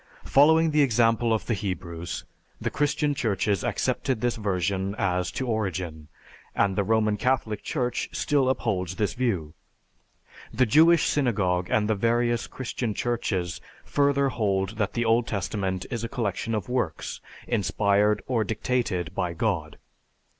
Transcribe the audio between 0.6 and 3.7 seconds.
the example of the Hebrews, the Christian Churches